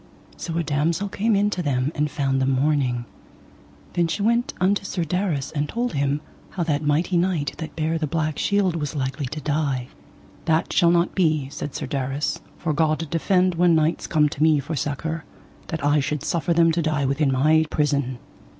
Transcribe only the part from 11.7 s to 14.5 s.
Sir Darras, for God defend when knights come to